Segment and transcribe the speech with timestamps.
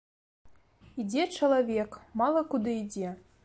[1.03, 1.91] Ідзе чалавек,
[2.23, 3.17] мала куды ідзе.